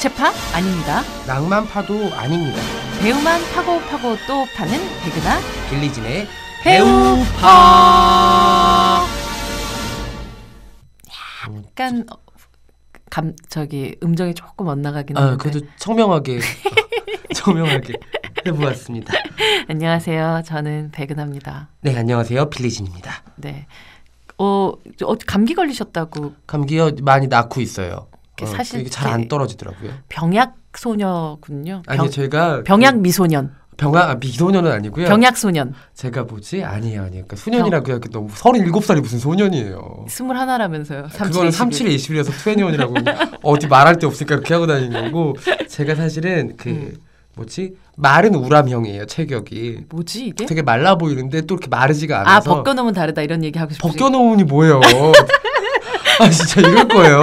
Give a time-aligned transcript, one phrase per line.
[0.00, 1.02] 국제파 아닙니다.
[1.26, 2.56] 낭만파도 아닙니다.
[3.02, 4.72] 배우만 파고 파고 또 파는
[5.04, 5.38] 배그나
[5.68, 6.26] 빌리진의
[6.62, 7.46] 배우파.
[11.54, 12.16] 약간 어,
[13.10, 15.36] 감 저기 음정이 조금 엇나가긴 아, 하는데.
[15.36, 16.40] 그래도 청명하게
[17.36, 17.92] 청명하게
[18.46, 19.12] 해보았습니다.
[19.68, 20.44] 안녕하세요.
[20.46, 21.68] 저는 배그나입니다.
[21.82, 22.48] 네, 안녕하세요.
[22.48, 23.22] 빌리진입니다.
[23.36, 23.66] 네.
[24.38, 28.09] 어, 저 어, 감기 걸리셨다고 감기요 많이 낳고 있어요.
[28.46, 29.90] 이게 사실 이게 잘안 떨어지더라고요.
[30.08, 31.82] 병약 소녀군요.
[31.86, 35.06] 병, 아니 제가 병약 미소년, 병약 아, 미소년은 아니고요.
[35.08, 35.74] 병약 소년.
[35.94, 37.24] 제가 뭐지 아니에요 아니에요.
[37.26, 40.06] 그러니까 소년이라고 해야 너무 서른일곱 살이 무슨 소년이에요.
[40.08, 41.08] 스물하나라면서요.
[41.12, 45.34] 그거는 37에 21이라서 21이라고 어디 말할 데 없으니까 그렇게 하고 다니는 거고
[45.68, 46.94] 제가 사실은 그 음.
[47.36, 50.46] 뭐지 마른 우람형이에요 체격이 뭐지 이게?
[50.46, 53.86] 되게 말라 보이는데 또 이렇게 마르지가 아 않아서 벗겨놓으면 다르다 이런 얘기 하고 싶지.
[53.86, 54.80] 벗겨놓으니 뭐예요
[56.20, 57.22] 아 진짜 이럴 거예요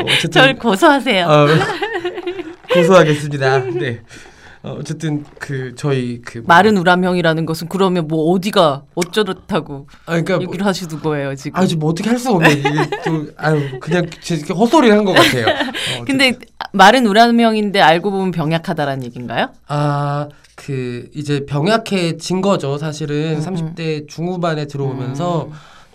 [0.00, 1.26] 어, 어쨌든 절 고소하세요.
[1.26, 1.46] 어,
[2.72, 4.00] 고소하겠습니다 네
[4.62, 10.42] 어, 어쨌든 그 저희 그 마른 우람형이라는 것은 그러면 뭐 어디가 어쩌렇다고 아 그러니까 뭐,
[10.42, 11.58] 얘기를 하시는 거예요 지금.
[11.58, 12.68] 아주 뭐 어떻게 할 수가 없네 이게
[13.04, 14.06] 또 아유 그냥
[14.54, 16.34] 헛소리를 한 것 같아요 어, 근데
[16.72, 19.48] 마른 우람형인데 알고 보면 병약하다라는 얘기인가요?
[19.66, 22.76] 아, 그 이제 병약해진 거죠.
[22.78, 25.48] 사실은 음, 30대 중후반에 들어오면서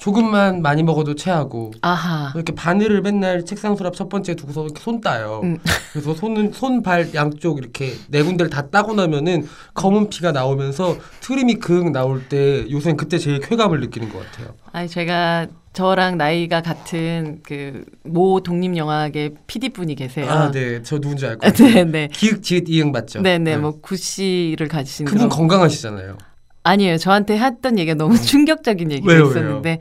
[0.06, 2.32] 조금만 많이 먹어도 체하고 아하.
[2.36, 5.42] 이렇게 바늘을 맨날 책상 수납 첫 번째 두고서 이렇게 손 따요.
[5.44, 5.58] 음.
[5.94, 11.56] 그래서 손은 손 발 양쪽 이렇게 네 군데를 다 따고 나면은 검은 피가 나오면서 트림이
[11.56, 14.54] 극 나올 때 요새는 그때 제일 쾌감을 느끼는 것 같아요.
[14.74, 20.30] 아니 제가 저랑 나이가 같은 그 모 독립 영화계 PD 분이 계세요.
[20.30, 21.74] 아, 네, 저 누군지 알 것 같아요.
[21.74, 22.10] 네, 네.
[22.14, 23.22] 기획 지읒 이응 맞죠?
[23.22, 26.18] 네, 네, 뭐 구씨를 가지신 그분 그런 건강하시잖아요.
[26.66, 26.98] 아니에요.
[26.98, 29.80] 저한테 했던 얘기가 너무 충격적인 얘기가 왜요, 있었는데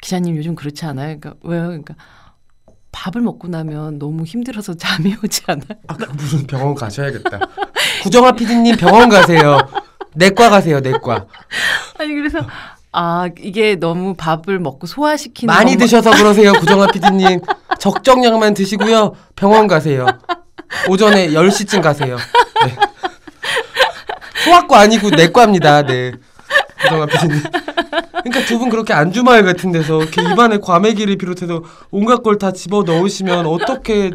[0.00, 1.18] 기자님 요즘 그렇지 않아요?
[1.18, 1.66] 그러니까 왜요?
[1.66, 1.94] 그러니까
[2.92, 5.78] 밥을 먹고 나면 너무 힘들어서 잠이 오지 않아요?
[5.88, 7.38] 아, 그 무슨 병원 가셔야겠다.
[8.04, 9.58] 구정아 PD님 병원 가세요.
[10.14, 11.26] 내과 가세요, 내과.
[11.98, 12.38] 아니 그래서
[12.92, 17.40] 아 이게 너무 밥을 먹고 소화시키는 많이 것만- 드셔서 그러세요, 구정아 PD님.
[17.78, 19.14] 적정량만 드시고요.
[19.36, 20.06] 병원 가세요.
[20.88, 22.16] 오전에 10시쯤 가세요.
[22.64, 22.76] 네.
[24.44, 25.82] 소아과 아니고 내과입니다.
[25.86, 26.12] 네.
[26.82, 27.42] 구정아 PD님.
[28.22, 32.82] 그러니까 두 분 그렇게 안주마을 같은 데서 이렇게 입안에 과메기를 비롯해서 온갖 걸 다 집어
[32.82, 34.10] 넣으시면 어떻게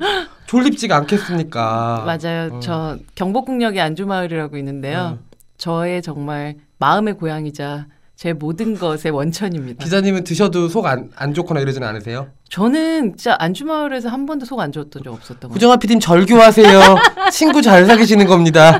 [0.47, 2.03] 졸립지가 않겠습니까?
[2.05, 2.49] 맞아요.
[2.53, 2.59] 어.
[2.59, 5.17] 저 경복궁역에 안주마을이라고 있는데요.
[5.57, 9.83] 저의 정말 마음의 고향이자 제 모든 것의 원천입니다.
[9.83, 12.27] 기자님은 드셔도 속 안 안 좋거나 이러지는 않으세요?
[12.49, 15.53] 저는 진짜 안주마을에서 한 번도 속 안 좋았던 적 없었던 것 같아요.
[15.53, 16.79] 구정아 PD님 절교하세요.
[17.31, 18.79] 친구 잘 사귀시는 겁니다.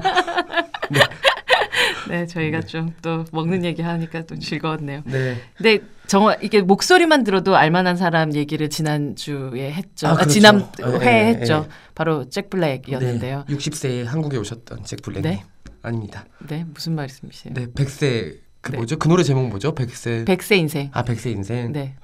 [2.10, 5.02] 네, 저희가 좀또 먹는 얘기 하니까 또 즐거웠네요.
[5.06, 5.38] 네.
[5.58, 10.08] 근데 정말 이게 목소리만 들어도 알만한 사람 얘기를 지난 주에 했죠.
[10.08, 10.32] 아, 아, 그렇죠.
[10.32, 11.66] 지난 예, 회에 예, 했죠.
[11.68, 11.72] 예.
[11.96, 13.46] 바로 잭 블랙이었는데요.
[13.48, 13.56] 네.
[13.56, 15.22] 60세에 한국에 오셨던 잭 블랙.
[15.22, 15.44] 네.
[15.82, 16.26] 아닙니다.
[16.48, 17.54] 네, 무슨 말씀이세요?
[17.54, 18.78] 네, 100세 그 네.
[18.78, 18.98] 뭐죠?
[18.98, 19.76] 그 노래 제목 뭐죠?
[19.76, 20.26] 100세.
[20.26, 20.90] 백세 인생.
[20.92, 21.72] 아, 100세 인생.
[21.72, 21.96] 네.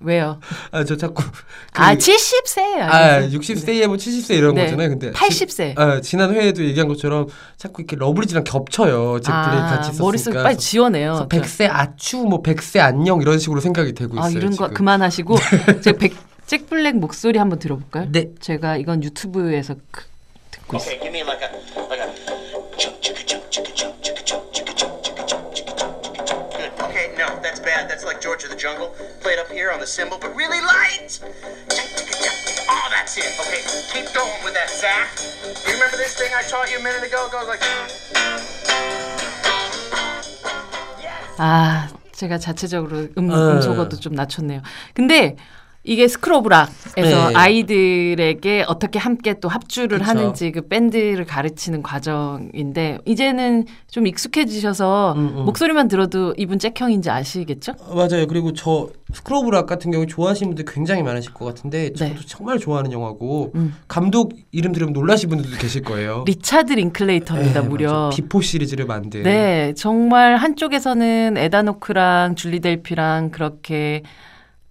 [0.00, 0.14] 네.
[0.14, 0.40] 왜요?
[0.70, 2.60] 아, 저 자꾸 그, 아, 70세.
[2.80, 4.64] 아, 60세에 뭐 70세 이런 네.
[4.64, 4.88] 거잖아요.
[4.90, 5.48] 근데 80세.
[5.48, 7.26] 지, 아, 지난 회에도 얘기한 것처럼
[7.56, 9.20] 자꾸 이렇게 러블리즈랑 겹쳐요.
[9.20, 9.98] 잭 블랙 같이 썼으니까.
[9.98, 11.26] 아, 머릿속 빨리 지워내요.
[11.28, 14.24] 그래서 100세 아추 뭐 100세 안녕 이런 식으로 생각이 되고 있어요.
[14.24, 14.74] 아, 이런 거 지금.
[14.74, 15.36] 그만하시고
[15.82, 16.14] 제가 백,
[16.46, 18.06] 잭 블랙 목소리 한번 들어볼까요?
[18.10, 18.30] 네.
[18.40, 20.04] 제가 이건 유튜브에서 그,
[20.50, 20.96] 듣고 있어요.
[20.96, 21.97] Okay,
[29.78, 31.20] on the cymbal, but really light.
[32.68, 33.30] Oh, that's it.
[33.38, 33.62] Okay,
[33.94, 35.06] keep going with that zap.
[35.66, 37.26] You remember this thing I taught you a minute ago?
[37.26, 37.62] It goes like.
[41.40, 43.52] 아, 제가 자체적으로 음, 어.
[43.52, 44.62] 음소거도 좀 낮췄네요.
[44.94, 45.36] 근데
[45.88, 47.34] 이게 스크로브락에서 네.
[47.34, 50.10] 아이들에게 어떻게 함께 또 합주를 그쵸.
[50.10, 55.44] 하는지 그 밴드를 가르치는 과정인데 이제는 좀 익숙해지셔서 음, 음.
[55.46, 57.72] 목소리만 들어도 이분 잭형인지 아시겠죠?
[57.78, 58.26] 어, 맞아요.
[58.26, 62.20] 그리고 저 스쿨 오브 락 같은 경우 좋아하시는 분들 굉장히 많으실 것 같은데 저도 네.
[62.26, 63.74] 정말 좋아하는 영화고 음.
[63.88, 66.24] 감독 이름 들으면 놀라실 분들도 계실 거예요.
[66.28, 68.08] 리차드 링클레이터입니다, 네, 무려.
[68.08, 68.14] 맞아.
[68.14, 69.22] 비포 시리즈를 만든.
[69.22, 74.02] 네, 정말 한쪽에서는 에단 호크랑 줄리 델피랑 그렇게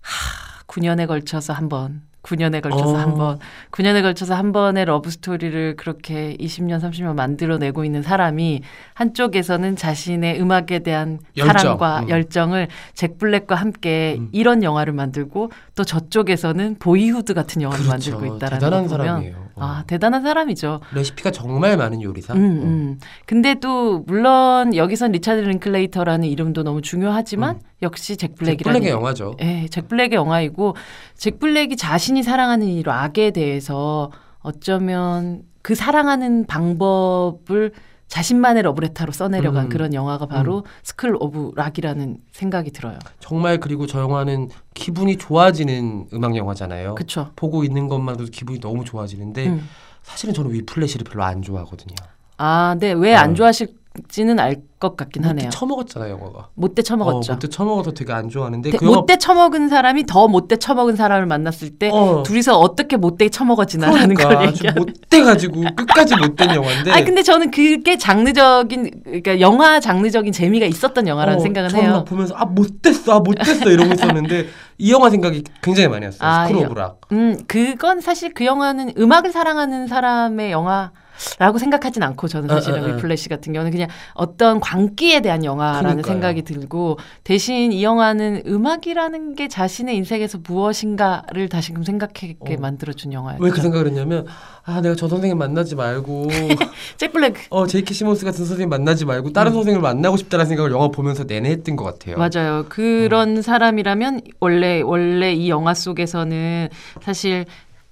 [0.02, 2.98] 하, 9년에 걸쳐서 한 번, 9년에 걸쳐서 어.
[2.98, 3.40] 한 번,
[3.72, 8.62] 9년에 걸쳐서 한 번의 러브 스토리를 그렇게 20년, 30년 만들어내고 있는 사람이
[8.94, 12.10] 한쪽에서는 자신의 음악에 대한 열정, 사랑과 음.
[12.10, 14.30] 열정을 잭 블랙과 함께 음.
[14.34, 18.12] 이런 영화를 만들고 또 저쪽에서는 보이후드 같은 영화를 그렇죠.
[18.12, 19.36] 만들고 있다라는 대단한 거 보면 사람이에요.
[19.56, 19.64] 어.
[19.64, 20.82] 아 대단한 사람이죠.
[20.94, 22.34] 레시피가 정말 많은 요리사.
[22.34, 23.00] 음, 음.
[23.26, 27.62] 근데 또 물론 여기선 리차드 링클레이터라는 이름도 너무 중요하지만 음.
[27.82, 29.36] 역시 잭잭 블랙이라는 블랙의 영화죠.
[29.42, 30.76] 예, 잭 블랙의 영화이고
[31.16, 37.72] 잭 블랙이 자신이 사랑하는 이 락에 대해서 어쩌면 그 사랑하는 방법을
[38.08, 39.70] 자신만의 러브레터로 써내려간 음.
[39.70, 42.98] 그런 영화가 바로 스쿨 오브 락이라는 생각이 들어요.
[43.20, 46.96] 정말 그리고 저 영화는 기분이 좋아지는 음악 영화잖아요.
[46.96, 47.32] 그쵸?
[47.36, 49.70] 보고 있는 것만으로도 기분이 너무 좋아지는데 음.
[50.04, 51.96] 사실은 저는 위플래시를 별로 안 좋아하거든요.
[52.38, 52.94] 아, 네.
[52.94, 53.34] 왜안 어.
[53.34, 53.76] 좋아하실
[54.10, 55.50] 지는 알 것 같긴 못돼 하네요.
[55.50, 56.50] 처먹었잖아요, 영화가.
[56.54, 57.32] 못돼 처먹었죠.
[57.32, 60.96] 어, 못돼 처먹어서 되게 안 좋아하는데 대- 그 영화 못돼 처먹은 사람이 더 못돼 처먹은
[60.96, 62.22] 사람을 만났을 때 어.
[62.22, 64.84] 둘이서 어떻게 못돼 처먹어지나라는 그러니까 걸 얘기하는.
[64.84, 66.92] 못돼 가지고 끝까지 못된 영화인데.
[66.92, 71.92] 아 근데 저는 그게 장르적인 그러니까 영화 장르적인 재미가 있었던 영화라는 어, 생각은 해요.
[71.94, 74.46] 막 보면서 아 못됐어, 아 못됐어 이러고 있었는데
[74.78, 76.20] 이 영화 생각이 굉장히 많이 났어요.
[76.30, 77.02] 아, 스쿨 이 오브 락.
[77.14, 80.92] 음, 그건 사실 그 영화는 음악을 사랑하는 사람의 영화
[81.40, 82.96] 라고 생각하진 않고 저는 사실은 어, 어, 어.
[82.96, 86.14] 위플래시 같은 경우는 그냥 어떤 광기에 대한 영화라는 그러니까요.
[86.14, 92.56] 생각이 들고 대신 이 영화는 음악이라는 게 자신의 인생에서 무엇인가를 다시금 생각하게 어.
[92.60, 93.44] 만들어준 영화였죠.
[93.44, 94.26] 왜그 생각을 했냐면
[94.64, 96.28] 아 내가 저 선생님 만나지 말고
[96.98, 100.90] 잭 블랙 어 제이키 시몬스 같은 선생님 만나지 말고 다른 선생님을 만나고 싶다라는 생각을 영화
[100.90, 102.18] 보면서 내내 했던 것 같아요.
[102.18, 102.20] 음.
[102.20, 102.66] 맞아요.
[102.70, 106.70] 그런 사람이라면 원래 원래 이 영화 속에서는
[107.02, 107.46] 사실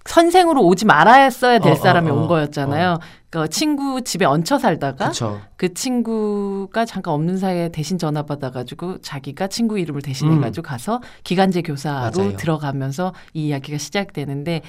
[0.05, 2.99] 선생으로 오지 말았어야 될 어, 어, 사람이 어, 온 거였잖아요.
[3.31, 5.41] 그 친구 집에 얹혀 살다가 그렇죠.
[5.57, 12.11] 그 친구가 잠깐 없는 사이에 대신 전화 받아가지고 자기가 친구 이름을 대신해가지고 가서 기간제 교사로
[12.15, 12.23] 음.
[12.23, 12.37] 맞아요.
[12.37, 14.61] 들어가면서 이 이야기가 시작되는데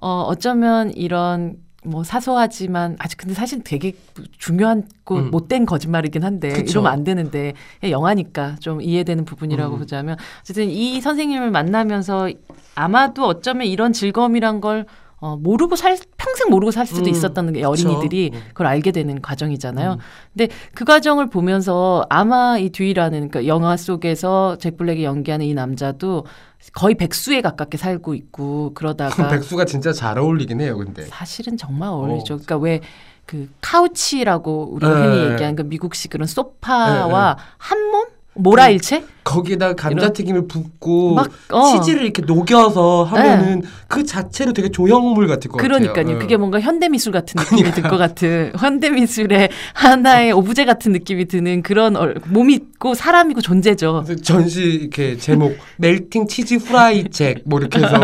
[0.00, 3.92] 어 어쩌면 이런 뭐 사소하지만 아직 근데 사실 되게
[4.38, 5.30] 중요한 고 음.
[5.30, 6.72] 못된 거짓말이긴 한데 그쵸.
[6.72, 7.52] 이러면 안 되는데
[7.82, 9.78] 영화니까 좀 이해되는 부분이라고 음.
[9.78, 12.30] 보자면 어쨌든 이 선생님을 만나면서
[12.74, 14.86] 아마도 어쩌면 이런 즐거움이란 걸
[15.24, 18.42] 어, 모르고 살 평생 모르고 살 수도 음, 있었다는 게 어린이들이 그쵸.
[18.42, 18.48] 음.
[18.48, 19.92] 그걸 알게 되는 과정이잖아요.
[19.92, 19.98] 음.
[20.36, 26.26] 근데 그 과정을 보면서 아마 이 듀이라는 그러니까 영화 속에서 잭 블랙이 연기하는 이 남자도
[26.74, 31.04] 거의 백수에 가깝게 살고 있고 그러다가 백수가 진짜 잘 어울리긴 해요, 근데.
[31.06, 32.34] 사실은 정말 어울리죠.
[32.34, 32.36] 어.
[32.36, 32.80] 그러니까 왜
[33.26, 34.92] 그 카우치라고 우리 네.
[34.92, 38.04] 흔히 얘기하는 그 미국식 그런 소파와 한 몸
[38.34, 41.64] 모라일체 거기다 감자튀김을 붓고 막, 어.
[41.72, 45.78] 치즈를 이렇게 녹여서 하면은 그 자체로 되게 조형물 같을 것 같아요.
[45.80, 46.14] 그러니까요.
[46.14, 46.18] 예.
[46.18, 51.96] 그게 뭔가 현대미술 같은 느낌이 들 것 같은 현대미술의 하나의 오브제 같은 느낌이 드는 그런
[51.96, 54.04] 얼- 몸이 있고 사람이고 존재죠.
[54.22, 57.94] 전시 이렇게 제목 melting cheese fry 잭뭐 이렇게 해서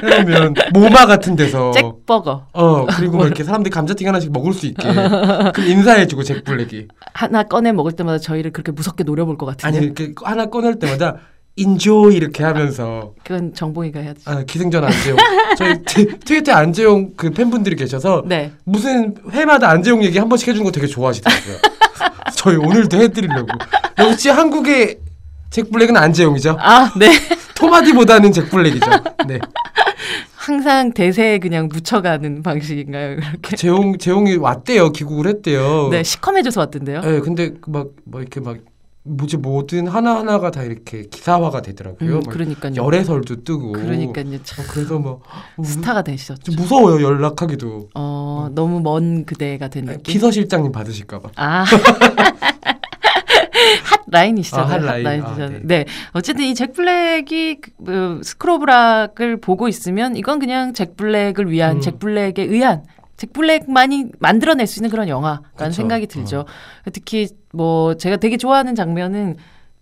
[0.00, 4.88] 그러면 모마 같은 데서 잭버거 어 그리고 막 이렇게 사람들이 감자튀김 하나씩 먹을 수 있게
[5.52, 9.86] 그럼 인사해주고 잭 블랙이 하나 꺼내 먹을 때마다 저희를 그렇게 무섭게 노려볼 것 같은데 아니
[9.86, 11.16] 이렇게 하나 꺼낼 때마다
[11.56, 14.22] enjoy 이렇게 하면서 그건 정봉이가 해야지.
[14.24, 15.16] 아 기승전 안재홍
[15.58, 18.52] 저희 트- 트위터에 안재홍 그 팬분들이 계셔서 네.
[18.64, 21.56] 무슨 회마다 안재홍 얘기 한 번씩 해주는 거 되게 좋아하시더라고요.
[22.36, 23.48] 저희 오늘도 해드리려고.
[23.98, 24.98] 역시 한국의
[25.50, 26.56] 잭 블랙은 안재용이죠.
[26.58, 27.12] 아, 네.
[27.54, 28.90] 토마디보다는 잭 블랙이죠.
[29.28, 29.38] 네.
[30.34, 33.16] 항상 대세에 그냥 묻혀가는 방식인가요?
[33.16, 33.56] 그렇게.
[33.56, 34.90] 재용 재용이 왔대요.
[34.92, 35.88] 귀국을 했대요.
[35.90, 37.00] 네, 시커매져서 왔던데요.
[37.02, 38.56] 네, 근데 막뭐 이렇게 막
[39.04, 42.08] 뭐지 뭐든 하나 하나가 다 이렇게 기사화가 되더라고요.
[42.18, 42.74] 음, 막 그러니까요.
[42.76, 43.72] 열애설도 뜨고.
[43.72, 44.42] 그러니까요.
[44.44, 45.22] 참 어, 그래서 뭐
[45.56, 46.52] 어, 스타가 되셨죠.
[46.52, 47.88] 좀 무서워요 연락하기도.
[47.94, 50.02] 어, 너무 먼 그대가 된 느낌.
[50.04, 51.30] 비서실장님 받으실까봐.
[51.36, 51.64] 아.
[53.84, 54.66] 핫 라인이시잖아요.
[54.66, 55.06] 아, 핫 라인.
[55.06, 55.46] 핫라인이잖아요.
[55.46, 55.60] 아, 네.
[55.64, 55.84] 네.
[56.12, 61.76] 어쨌든 이 잭 블랙이 그, 스쿨 오브 락을 보고 있으면 이건 그냥 잭 블랙을 위한
[61.76, 61.80] 음.
[61.80, 62.82] 잭 블랙에 의한
[63.16, 65.70] 잭 블랙만이 만들어낼 수 있는 그런 영화라는 그쵸.
[65.72, 66.44] 생각이 들죠.
[66.92, 69.36] 특히 뭐 제가 되게 좋아하는 장면은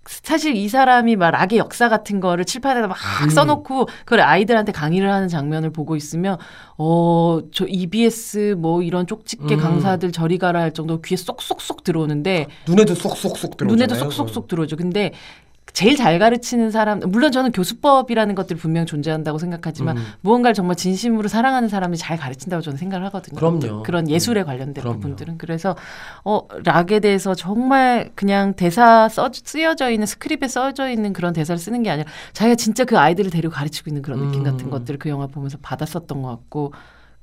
[0.06, 3.28] 사실 이 사람이 막 락의 역사 같은 거를 칠판에다 막 음.
[3.28, 6.38] 써놓고 그걸 아이들한테 강의를 하는 장면을 보고 있으면
[6.78, 9.60] 어 저 EBS 뭐 이런 쪽집게 음.
[9.60, 13.86] 강사들 저리 가라 할 정도로 귀에 쏙쏙쏙 들어오는데 눈에도 쏙쏙쏙 들어오잖아요.
[13.86, 14.76] 눈에도 쏙쏙쏙 들어오죠.
[14.76, 15.12] 근데
[15.72, 20.04] 제일 잘 가르치는 사람 물론 저는 교수법이라는 것들이 분명 존재한다고 생각하지만 음.
[20.20, 23.36] 무언가를 정말 진심으로 사랑하는 사람이 잘 가르친다고 저는 생각을 하거든요.
[23.36, 23.82] 그럼요.
[23.82, 25.00] 그런 예술에 관련된 그럼요.
[25.00, 25.76] 부분들은 그래서
[26.24, 31.82] 어 락에 대해서 정말 그냥 대사 써 쓰여져 있는 스크립에 써져 있는 그런 대사를 쓰는
[31.82, 34.44] 게 아니라 자기가 진짜 그 아이들을 데리고 가르치고 있는 그런 느낌 음.
[34.44, 36.72] 같은 것들을 그 영화 보면서 받았었던 것 같고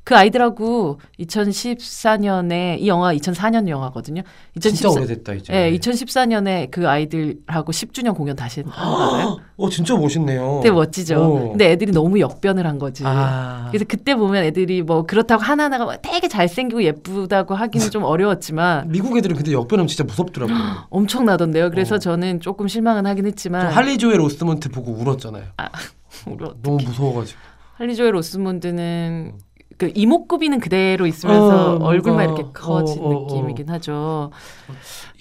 [0.07, 4.21] 그 아이들하고 2014년에 이 영화 2004년 영화거든요.
[4.53, 5.51] 진짜 2014 오래됐다 이제.
[5.51, 9.39] 네, 2014년에 그 아이들하고 10주년 공연 다시 한거예요.
[9.57, 10.61] 어 진짜 멋있네요.
[10.63, 11.21] 되게 멋지죠.
[11.21, 11.49] 어.
[11.49, 13.03] 근데 애들이 너무 역변을 한 거지.
[13.05, 13.67] 아.
[13.69, 19.17] 그래서 그때 보면 애들이 뭐 그렇다고 하나하나가 막 되게 잘생기고 예쁘다고 하기는 좀 어려웠지만 미국
[19.17, 20.55] 애들은 근데 역변하면 진짜 무섭더라고요.
[20.89, 21.69] 엄청나던데요.
[21.69, 21.99] 그래서 어.
[21.99, 25.43] 저는 조금 실망은 하긴 저 했지만 할리조엘 오스먼트 보고 울었잖아요.
[26.27, 27.41] 우리 너무 무서워가지고.
[27.73, 29.46] 할리조엘 오스몬드는
[29.77, 33.27] 그 이목구비는 그대로 있으면서 어, 얼굴만 이렇게 커진 어, 어, 어.
[33.27, 34.31] 느낌이긴 하죠.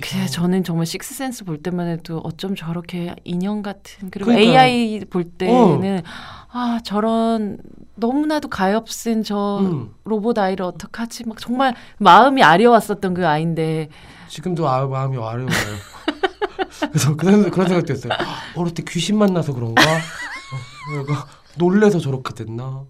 [0.01, 4.59] 그래 저는 정말 식스센스 볼 때만 해도 어쩜 저렇게 인형 같은 그리고 그러니까요.
[4.59, 4.63] 어.
[4.63, 6.03] AI 볼 때는
[6.51, 7.59] 아 저런
[7.97, 9.95] 너무나도 가엾은 저 음.
[10.05, 13.89] 로봇 아이를 어떡하지 막 정말 마음이 아려웠었던 그 아이인데
[14.29, 15.47] 지금도 아, 마음이 아려워요.
[16.91, 18.13] 그래서 그런 그런 생각도 했어요.
[18.55, 19.83] 어릴 때 귀신 만나서 그런가?
[19.83, 22.85] 어, 놀래서 저렇게 됐나?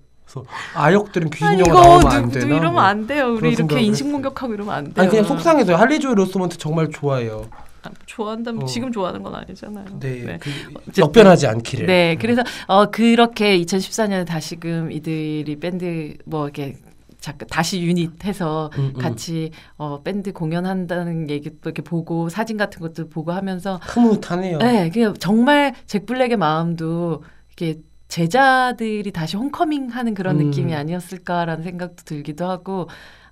[0.75, 2.47] 아역들은 귀신 영화 나오면 안 되나?
[2.47, 2.83] 이러면 뭐.
[2.83, 3.35] 안 돼요.
[3.35, 4.05] 우리 이렇게 인식.
[4.11, 4.95] 공격하고 이러면 안 돼요.
[4.97, 5.77] 아니 그냥 속상해서요.
[5.77, 7.47] 할리 조엘 오스먼트 정말 좋아해요.
[7.83, 8.67] 아, 좋아한다면 어.
[8.67, 9.85] 지금 좋아하는 건 아니잖아요.
[10.01, 11.03] 네, 그 어쨌든.
[11.05, 11.87] 역변하지 않기를.
[11.87, 16.77] 네, 그래서 어 그렇게 2014년에 다시금 이들이 밴드 뭐 이렇게
[17.21, 19.01] 잠깐 다시 유닛해서 음, 음.
[19.01, 24.59] 같이 어 밴드 공연한다는 얘기도 이렇게 보고 사진 같은 것도 보고 하면서 흐뭇하네요.
[24.59, 27.79] 네, 그냥 정말 잭 블랙의 마음도 이게
[28.09, 30.47] 제자들이 다시 홈커밍 하는 그런 음.
[30.47, 32.89] 느낌이 아니었을까라는 생각도 들기도 하고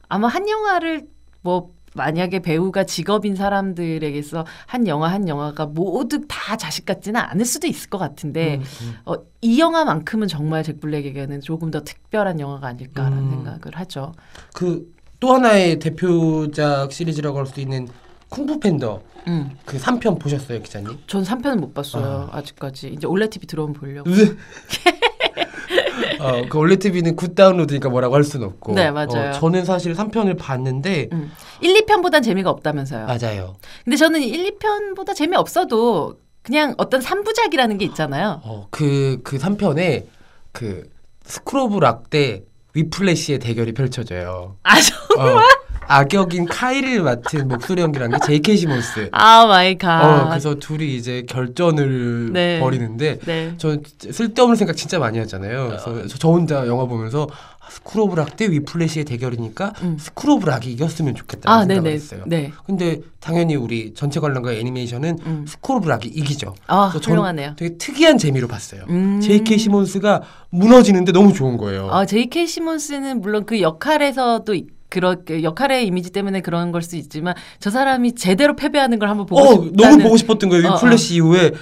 [0.08, 1.06] 아마 한 영화를
[1.42, 7.68] 뭐 만약에 배우가 직업인 사람들에게서 한 영화 한 영화가 모두 다 자식 같지는 않을 수도
[7.68, 8.94] 있을 것 같은데 음, 음.
[9.04, 13.30] 어, 이 영화만큼은 정말 잭 블랙에게는 조금 더 특별한 영화가 아닐까라는 음.
[13.30, 14.12] 생각을 하죠.
[14.54, 17.88] 그 또 하나의 대표작 시리즈라고 할 수 있는
[18.28, 19.56] 쿵푸 팬더 음.
[19.64, 20.98] 그 3편 보셨어요, 기자님?
[21.06, 22.28] 전 3편은 못 봤어요.
[22.32, 22.42] 아.
[22.42, 24.10] 아직까지 이제 올레 TV 들어오면 보려고.
[26.20, 28.74] 어, 그 올레 TV는 good 다운로드니까 뭐라고 할 수는 없고.
[28.74, 29.30] 네, 맞아요.
[29.30, 31.30] 어, 저는 사실 3편을 봤는데 음.
[31.60, 33.06] 1, 2편보단 재미가 없다면서요.
[33.06, 33.56] 맞아요.
[33.84, 38.40] 근데 저는 1, 2편보다 재미없어도 그냥 어떤 3부작이라는 게 있잖아요.
[38.44, 40.04] 어, 그, 그 3편에
[40.52, 40.88] 그
[41.24, 42.44] 스쿨 오브 락 대
[42.74, 44.56] 위플래시의 대결이 펼쳐져요.
[44.62, 45.40] 아, 저, 어,
[45.86, 48.56] 악역인 카이를 맡은 목소리 연기하는 게 J.K.
[48.56, 49.08] 시몬스.
[49.12, 50.02] oh my god.
[50.24, 52.60] 어, 그래서 둘이 이제 결전을 네.
[52.60, 53.54] 벌이는데 네.
[53.58, 55.68] 저 쓸데없는 생각 진짜 많이 하잖아요.
[55.68, 57.28] 그래서 저- 저 혼자 영화 보면서
[57.60, 59.96] 아, 스쿨 오브 락 대 위플래시의 대결이니까 음.
[59.98, 61.90] 스쿨 오브 락이 이겼으면 좋겠다는 아, 생각을.
[61.92, 62.22] 했어요.
[62.26, 62.52] 네.
[62.66, 65.44] 근데 당연히 우리 전체 관람과 애니메이션은 음.
[65.48, 66.54] 스쿨 오브 락이 이기죠.
[66.66, 67.54] 아, 훌륭하네요.
[67.56, 68.82] 되게 특이한 재미로 봤어요.
[68.90, 69.20] 음.
[69.22, 69.58] J.K.
[69.58, 71.88] 시몬스가 무너지는데 너무 좋은 거예요.
[71.90, 72.46] 아, J.K.
[72.46, 78.14] 시몬스는 물론 그 역할에서도 이- 그렇게 역할의 이미지 때문에 그런 걸 수 있지만 저 사람이
[78.14, 80.68] 제대로 패배하는 걸 한번 보고 어, 싶다는 너무 보고 싶었던 거예요.
[80.68, 81.52] 어, 위플래시 이후에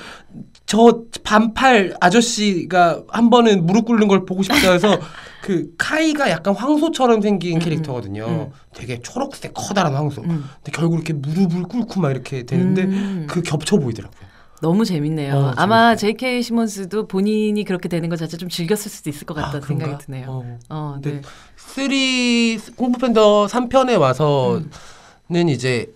[0.66, 4.98] 저 반팔 아저씨가 한 번은 무릎 꿇는 걸 보고 싶다 해서
[5.42, 8.26] 그 카이가 약간 황소처럼 생긴 캐릭터거든요.
[8.26, 8.50] 음.
[8.74, 10.22] 되게 초록색 커다란 황소.
[10.22, 10.44] 음.
[10.56, 13.26] 근데 결국 이렇게 무릎을 꿇고 막 이렇게 되는데 음.
[13.28, 14.31] 그 겹쳐 보이더라고요.
[14.62, 15.35] 너무 재밌네요.
[15.35, 16.12] 어, 아마 재밌어요.
[16.16, 16.42] J.K.
[16.42, 19.66] 시몬스도 본인이 그렇게 되는 것 자체 좀 즐겼을 수도 있을 것 같다는 아?
[19.66, 20.26] 생각이 드네요.
[20.28, 20.99] 어, 어.
[21.02, 21.11] 네.
[21.11, 25.92] 근데 three 쿵푸 팬더 3편에 와서는 이제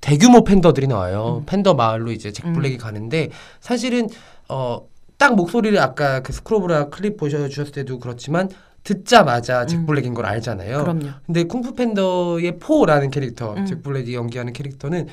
[0.00, 1.42] 대규모 팬더들이 나와요.
[1.42, 1.46] 음.
[1.46, 2.52] 팬더 마을로 이제 잭 음.
[2.54, 4.08] 블랙이 가는데 사실은
[4.48, 4.88] 어
[5.18, 8.48] 딱 목소리를 아까 그 스쿨 오브 락 클립 보여주셨을 때도 그렇지만
[8.84, 9.86] 듣자마자 잭 음.
[9.86, 10.78] 블랙인 걸 알잖아요.
[10.78, 11.08] 그럼요.
[11.26, 13.66] 근데 쿵푸 팬더의 포라는 캐릭터, 음.
[13.66, 15.08] 잭 블랙이 연기하는 캐릭터는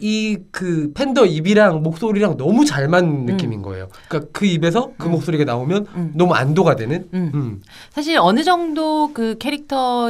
[0.00, 3.88] 이 그 팬더 입이랑 목소리랑 너무 잘 맞는 느낌인 거예요.
[4.08, 5.12] 그러니까 그 입에서 그 음.
[5.12, 6.12] 목소리가 나오면 음.
[6.14, 7.08] 너무 안도가 되는.
[7.14, 7.30] 음.
[7.34, 7.62] 음.
[7.90, 10.08] 사실 어느 정도 그 캐릭터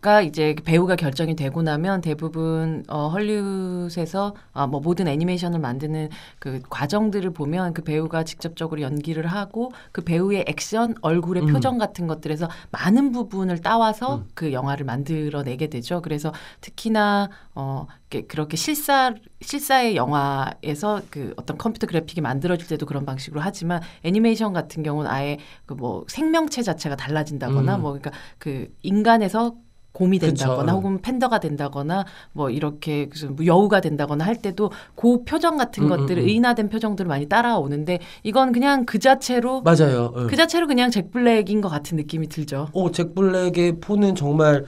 [0.00, 6.60] 가 이제 배우가 결정이 되고 나면 대부분 어, 헐리우드에서 아, 뭐 모든 애니메이션을 만드는 그
[6.70, 11.52] 과정들을 보면 그 배우가 직접적으로 연기를 하고 그 배우의 액션, 얼굴의 음.
[11.52, 14.28] 표정 같은 것들에서 많은 부분을 따와서 음.
[14.34, 16.00] 그 영화를 만들어내게 되죠.
[16.00, 17.86] 그래서 특히나 어
[18.28, 24.82] 그렇게 실사 실사의 영화에서 그 어떤 컴퓨터 그래픽이 만들어질 때도 그런 방식으로 하지만 애니메이션 같은
[24.82, 27.80] 경우는 아예 그 뭐 생명체 자체가 달라진다거나 음.
[27.80, 29.54] 뭐 그러니까 그 인간에서
[29.92, 30.34] 곰이 그쵸.
[30.34, 30.76] 된다거나 음.
[30.76, 36.22] 혹은 팬더가 된다거나 뭐 이렇게 뭐 여우가 된다거나 할 때도 그 표정 같은 음, 것들을
[36.22, 36.28] 음, 음.
[36.28, 40.12] 의인화된 표정들을 많이 따라오는데 이건 그냥 그 자체로 맞아요.
[40.16, 40.26] 응.
[40.28, 42.68] 그 자체로 그냥 잭 블랙인 것 같은 느낌이 들죠.
[42.72, 44.64] 어, 잭 블랙의 포는 정말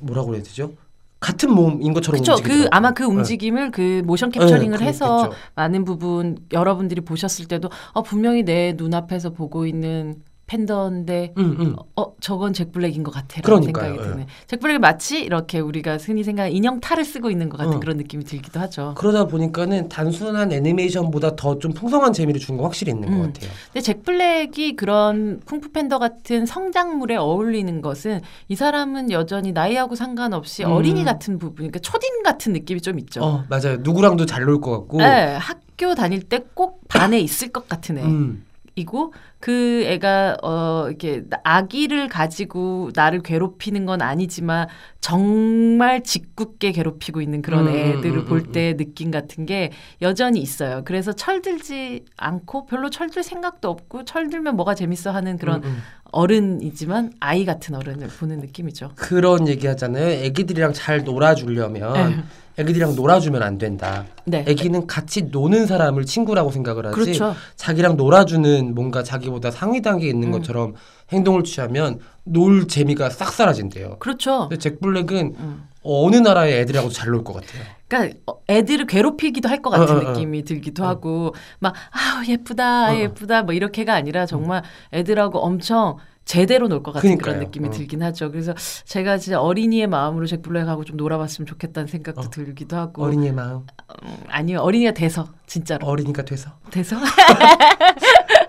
[0.00, 0.72] 뭐라고 해야 되죠?
[1.18, 2.42] 같은 몸인 것처럼 그렇죠.
[2.42, 2.66] 그.
[2.70, 3.08] 아마 그 네.
[3.08, 5.32] 움직임을 그 motion capturing을 네, 해서.
[5.54, 10.16] 많은 부분 여러분들이 보셨을 때도 어, 분명히 내 눈앞에서 보고 있는
[10.46, 11.76] 팬더인데 응, 응.
[11.96, 14.12] 어 저건 잭 블랙인 것 같아라는 그러니까요, 생각이 예.
[14.12, 14.26] 드네.
[14.46, 17.80] 잭 블랙이 마치 이렇게 우리가 흔히 생각하는 인형 탈을 쓰고 있는 것 같은 어.
[17.80, 18.94] 그런 느낌이 들기도 하죠.
[18.96, 23.18] 그러다 보니까는 단순한 애니메이션보다 더 좀 풍성한 재미를 준 거 확실히 있는 음.
[23.18, 23.50] 것 같아요.
[23.72, 30.64] 근데 잭 블랙이 그런 쿵푸 팬더 같은 성장물에 어울리는 것은 이 사람은 여전히 나이하고 상관없이
[30.64, 30.72] 음.
[30.72, 33.22] 어린이 같은 부분, 그러니까 초딩 같은 느낌이 좀 있죠.
[33.24, 33.78] 어, 맞아요.
[33.80, 34.98] 누구랑도 잘 놀 것 같고.
[34.98, 38.02] 네, 학교 다닐 때 꼭 반에 있을 것 같은 애.
[38.02, 38.44] 음.
[38.76, 39.12] 이고
[39.46, 44.66] 그 애가 어 이렇게 아기를 가지고 나를 괴롭히는 건 아니지만
[45.00, 49.70] 정말 짓궂게 괴롭히고 있는 그런 음, 음, 애들을 음, 볼 음, 때 느낌 같은 게
[50.02, 50.82] 여전히 있어요.
[50.84, 55.82] 그래서 철들지 않고 별로 철들 생각도 없고 철들면 뭐가 재밌어 하는 그런 음, 음.
[56.16, 58.92] 어른이지만 아이 같은 어른을 보는 느낌이죠.
[58.96, 60.06] 그런 얘기 하잖아요.
[60.24, 62.24] 애기들이랑 잘 놀아주려면
[62.56, 64.06] 애기들이랑 놀아주면 안 된다.
[64.24, 64.42] 네.
[64.48, 66.94] 애기는 같이 노는 사람을 친구라고 생각을 하지.
[66.94, 67.34] 그렇죠.
[67.56, 70.32] 자기랑 놀아주는 뭔가 자기보다 상위 단계에 있는 음.
[70.32, 70.74] 것처럼
[71.12, 73.98] 행동을 취하면 놀 재미가 싹 사라진대요.
[73.98, 74.48] 그렇죠.
[74.48, 75.68] 근데 잭 블랙은 음.
[75.86, 77.62] 어느 나라의 애들하고도 잘 놀 것 같아요.
[77.88, 80.10] 그러니까 어, 애들을 괴롭히기도 할 것 같은 어, 어, 어.
[80.12, 82.98] 느낌이 들기도 하고 막 아우 예쁘다 어, 어.
[82.98, 84.62] 예쁘다 뭐 이렇게가 아니라 정말
[84.92, 87.46] 애들하고 엄청 제대로 놀 것 같은 그런 그러니까요.
[87.46, 87.70] 느낌이 어.
[87.70, 88.32] 들긴 하죠.
[88.32, 88.52] 그래서
[88.84, 92.30] 제가 진짜 어린이의 마음으로 잭 블랙하고 좀 놀아봤으면 좋겠다는 생각도 어.
[92.30, 93.58] 들기도 하고 어린이의 마음.
[94.02, 96.50] 음, 아니요 어린이가 돼서 진짜로 어린이가 돼서.
[96.72, 96.96] 돼서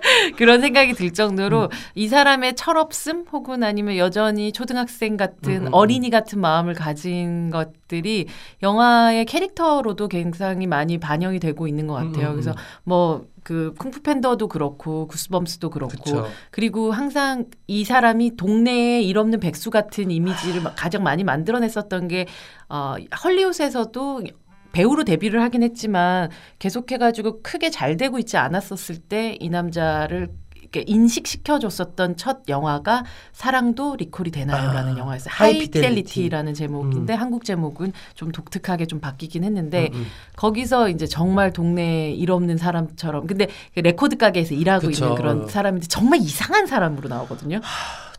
[0.37, 1.69] 그런 생각이 들 정도로 음.
[1.95, 8.27] 이 사람의 철없음 혹은 아니면 여전히 초등학생 같은 음, 음, 어린이 같은 마음을 가진 것들이
[8.63, 12.27] 영화의 캐릭터로도 굉장히 많이 반영이 되고 있는 것 같아요.
[12.27, 12.55] 음, 음, 그래서 음.
[12.83, 16.27] 뭐그 쿵푸 팬더도 그렇고 구스범스도 그렇고 그쵸.
[16.51, 22.27] 그리고 항상 이 사람이 동네에 일 없는 백수 같은 이미지를 막 가장 많이 만들어냈었던 게
[22.69, 24.23] 어, 헐리우드에서도
[24.77, 26.29] 배우로 데뷔를 하긴 했지만
[26.59, 30.29] 계속해가지고 크게 잘 되고 있지 않았었을 때 이 남자를
[30.75, 35.29] 인식시켜줬었던 첫 영화가 사랑도 리콜이 되나요라는 아, 영화였어요.
[35.31, 40.05] High High Fidelity라는 제목인데 한국 제목은 좀 독특하게 좀 바뀌긴 했는데 음, 음.
[40.35, 45.05] 거기서 이제 정말 동네에 일 없는 사람처럼 근데 그 레코드 가게에서 일하고 그쵸.
[45.05, 47.61] 있는 그런 사람인데 정말 이상한 사람으로 나오거든요.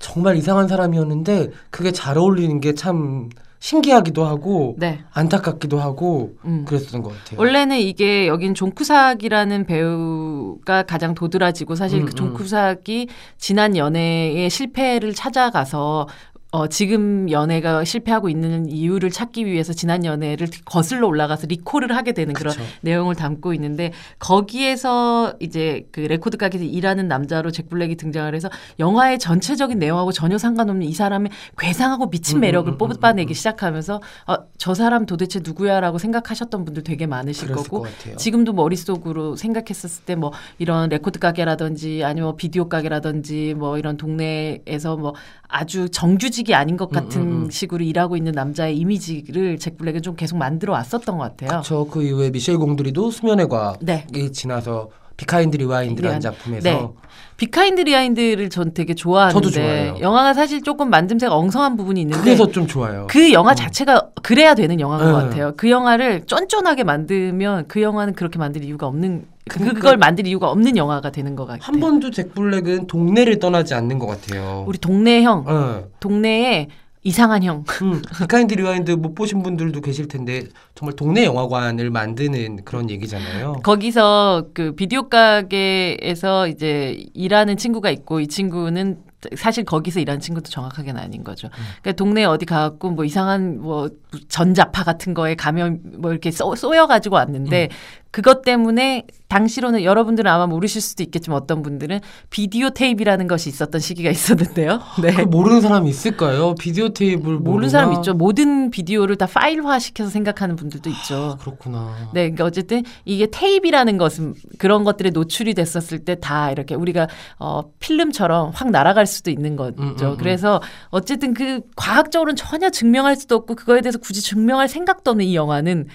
[0.01, 3.29] 정말 이상한 사람이었는데 그게 잘 어울리는 게 참
[3.61, 5.01] 신기하기도 하고 네.
[5.13, 6.65] 안타깝기도 하고 음.
[6.65, 7.41] 그랬던 것 같아요.
[7.41, 12.35] 원래는 이게 여긴 존 쿠삭이라는 배우가 가장 도드라지고 사실 음, 그존 음.
[12.35, 16.07] 쿠삭이 지난 연애의 실패를 찾아가서
[16.51, 22.33] 어, 지금 연애가 실패하고 있는 이유를 찾기 위해서 지난 연애를 거슬러 올라가서 리콜을 하게 되는
[22.35, 22.65] 그런 그쵸.
[22.83, 29.19] 내용을 담고 있는데 거기에서 이제 그 레코드 가게에서 일하는 남자로 잭 블랙이 등장을 해서 영화의
[29.19, 33.35] 전체적인 내용하고 전혀 상관없는 이 사람의 괴상하고 미친 음, 매력을 음, 음, 뽑아내기 음, 음.
[33.35, 37.87] 시작하면서 아, 저 사람 도대체 누구야라고 생각하셨던 분들 되게 많으실 거고.
[38.17, 45.15] 지금도 머릿속으로 생각했었을 때 뭐 이런 레코드 가게라든지 아니면 비디오 가게라든지 뭐 이런 동네에서 뭐
[45.47, 47.51] 아주 정규직 이 아닌 것 같은 음, 음.
[47.51, 51.63] 식으로 일하고 있는 남자의 이미지를 잭 블랙은 좀 계속 만들어 왔었던 것 같아요.
[51.63, 54.07] 저그 이후에 미셸 공드리도 수면의 과학이 네.
[54.33, 56.23] 지나서 비카인드 리와인드라는 리와인드.
[56.23, 56.89] 작품에서 네.
[57.37, 59.97] 비카인드 리와인드를 전 되게 좋아하는데.
[60.01, 63.07] 영화가 사실 조금 만듦새가 엉성한 부분이 있는데 그래서 좀 좋아요.
[63.11, 65.25] 그 영화 자체가 그래야 되는 영화인 것 네.
[65.29, 65.53] 같아요.
[65.57, 70.51] 그 영화를 쫀쫀하게 만들면 그 영화는 그렇게 만들 이유가 없는 그- 그러니까- 그걸 만들 이유가
[70.51, 71.63] 없는 영화가 되는 것 같아요.
[71.63, 74.65] 한 번도 잭 블랙은 동네를 떠나지 않는 것 같아요.
[74.69, 75.85] 우리 동네 형, 어.
[76.01, 76.69] 동네에
[77.03, 77.65] 이상한 형.
[77.83, 80.43] 음, 비카인드 리와인드 못 보신 분들도 계실 텐데
[80.75, 83.61] 정말 동네 영화관을 만드는 그런 얘기잖아요.
[83.63, 88.99] 거기서 그 비디오 가게에서 이제 일하는 친구가 있고 이 친구는
[89.37, 91.49] 사실 거기서 일하는 친구도 정확하게는 아닌 거죠.
[91.83, 93.89] 그러니까 동네에 어디 가갖고 뭐 이상한 뭐
[94.29, 97.69] 전자파 같은 거에 가면 뭐 이렇게 쏘, 쏘여 가지고 왔는데
[98.11, 104.11] 그것 때문에 당시로는 여러분들은 아마 모르실 수도 있겠지만 어떤 분들은 비디오 테이프라는 것이 있었던 시기가
[104.11, 104.81] 있었는데요.
[105.03, 105.13] 네.
[105.13, 106.55] 그 모르는 사람이 있을까요?
[106.55, 108.15] 비디오 테이블 모르는 사람 있죠.
[108.15, 111.37] 모든 비디오를 다 파일화 시켜서 생각하는 분들도 있죠.
[111.41, 112.11] 그렇구나.
[112.15, 117.07] 네, 그러니까 어쨌든 이게 테이프라는 것은 그런 것들에 노출이 됐었을 때 다 이렇게 우리가
[117.39, 119.83] 어 필름처럼 확 날아갈 수도 있는 거죠.
[119.83, 120.17] 음, 음, 음.
[120.19, 125.35] 그래서 어쨌든 그 과학적으로는 전혀 증명할 수도 없고 그거에 대해서 굳이 증명할 생각도 없는 이
[125.37, 125.87] 영화는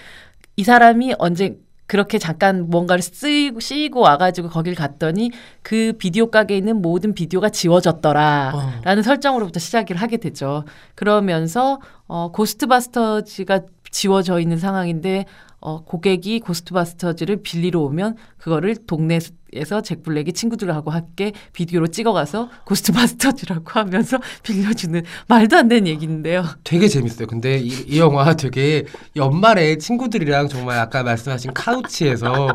[0.56, 1.58] 이 사람이 언제
[1.93, 5.29] 그렇게 잠깐 뭔가를 쓰이고 씌이고 와가지고 거길 갔더니
[5.62, 9.01] 그 비디오 가게에 있는 모든 비디오가 지워졌더라라는 어.
[9.03, 10.63] 설정으로부터 시작을 하게 되죠.
[10.95, 13.60] 그러면서 어 고스트바스터즈가
[13.91, 15.25] 지워져 있는 상황인데
[15.60, 19.19] 어 고객이 고스트바스터즈를 빌리러 오면 그거를 동네
[19.56, 26.44] 에서 잭 블랙이 친구들하고 함께 비디오로 찍어가서 고스트바스터즈라고 하면서 빌려주는 말도 안 되는 얘기인데요.
[26.63, 27.28] 되게 재밌어요.
[27.28, 28.86] 근데 이, 이 영화 되게
[29.16, 32.54] 연말에 친구들이랑 정말 아까 말씀하신 카우치에서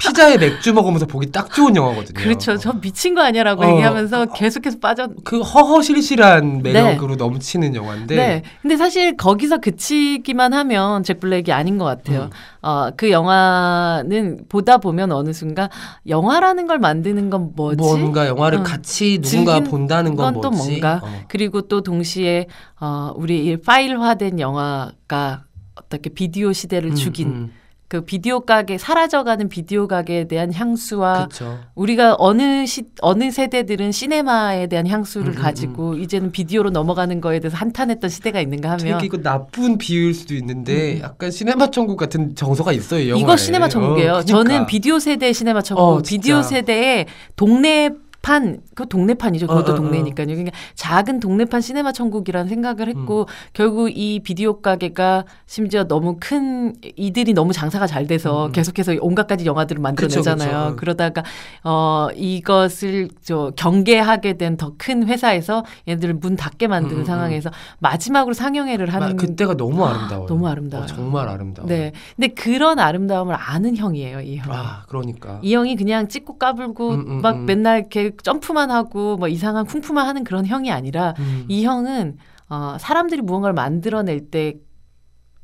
[0.00, 2.18] 피자에 맥주 먹으면서 보기 딱 좋은 영화거든요.
[2.20, 2.56] 그렇죠.
[2.56, 3.70] 저 미친 거 아니야라고 어.
[3.70, 5.08] 얘기하면서 계속해서 빠져.
[5.24, 8.42] 그 허허실실한 매력으로 넘치는 영화인데 네.
[8.62, 12.24] 근데 사실 거기서 그치기만 하면 잭 블랙이 아닌 것 같아요.
[12.24, 12.30] 음.
[12.62, 15.68] 어, 그 영화는 보다 보면 어느 순간
[16.08, 17.76] 영화 라는 걸 만드는 건 뭐지?
[17.76, 18.62] 뭔가 영화를 어.
[18.62, 20.68] 같이 누군가 본다는 건건또 뭐지?
[20.70, 21.00] 뭔가.
[21.02, 21.24] 어.
[21.28, 22.46] 그리고 또 동시에
[22.80, 27.52] 어, 우리 이 파일화된 영화가 어떻게 비디오 시대를 음, 죽인 음.
[27.90, 31.58] 그 비디오 가게 사라져가는 비디오 가게에 대한 향수와 그렇죠.
[31.74, 37.40] 우리가 어느 시 어느 세대들은 시네마에 대한 향수를 음, 음, 가지고 이제는 비디오로 넘어가는 거에
[37.40, 42.36] 대해서 한탄했던 시대가 있는가 하면 되게 이거 나쁜 비유일 수도 있는데 약간 시네마 천국 같은
[42.36, 43.00] 정서가 있어요.
[43.00, 43.22] 이 영화에.
[43.22, 44.10] 음, 이거 시네마 천국이에요.
[44.12, 44.24] 어, 그러니까.
[44.24, 46.00] 저는 비디오 세대의 시네마 천국, 어.
[46.00, 47.90] 비디오 세대의 동네
[48.22, 49.46] 판, 그 동네판이죠.
[49.46, 49.80] 그것도 어, 어, 어.
[49.80, 50.26] 동네니까요.
[50.26, 57.32] 그러니까 작은 동네판 시네마 천국이라는 생각을 했고 결국 이 비디오 가게가 심지어 너무 큰 이들이
[57.32, 58.52] 너무 장사가 잘 돼서 음, 음.
[58.52, 60.64] 계속해서 온갖 가지 영화들을 만들어내잖아요.
[60.64, 60.76] 그쵸.
[60.76, 61.22] 그러다가
[61.64, 67.50] 어 이것을 저 경계하게 된 더 큰 회사에서 얘들 문 닫게 만드는 음, 음, 상황에서
[67.78, 70.26] 마지막으로 상영회를 마- 하는 그때가 너무 아름다워요.
[70.26, 70.84] 너무 아름다워요.
[70.84, 71.66] 어, 정말 아름다워.
[71.68, 71.92] 네.
[72.16, 74.52] 근데 그런 아름다움을 아는 형이에요, 이 형.
[74.52, 75.38] 아 그러니까.
[75.42, 77.46] 이 형이 그냥 찍고 까불고 음, 음, 막 음.
[77.46, 81.44] 맨날 이렇게 점프만 하고 뭐 이상한 쿵푸만 하는 그런 형이 아니라 음.
[81.48, 82.18] 이 형은
[82.48, 84.54] 어, 사람들이 무언가를 만들어낼 때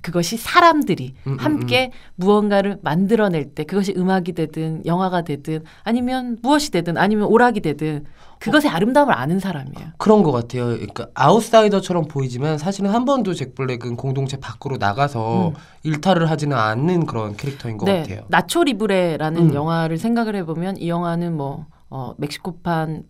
[0.06, 6.70] 그것이 사람들이 음, 음, 함께 무언가를 만들어낼 때 그것이 음악이 되든 영화가 되든 아니면 무엇이
[6.70, 8.04] 되든 아니면 오락이 되든
[8.38, 9.88] 그것의 아름다움을 아는 사람이에요.
[9.98, 10.66] 그런 것 같아요.
[10.66, 15.54] 그러니까 아웃사이더처럼 보이지만 사실은 한 번도 잭 블랙은 공동체 밖으로 나가서 음.
[15.82, 18.20] 일탈을 하지는 않는 그런 캐릭터인 것 네, 같아요.
[18.28, 19.54] 나초 리브레라는 음.
[19.54, 23.04] 영화를 생각을 해보면 이 영화는 뭐 어, 멕시코판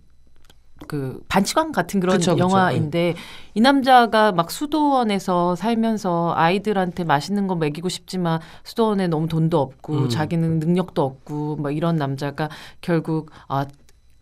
[0.87, 2.44] 그 반치광 같은 그런 그쵸, 그쵸.
[2.44, 3.14] 영화인데
[3.55, 10.09] 이 남자가 막 수도원에서 살면서 아이들한테 맛있는 거 먹이고 싶지만 수도원에 너무 돈도 없고 음.
[10.09, 12.49] 자기는 능력도 없고 뭐 이런 남자가
[12.81, 13.66] 결국 아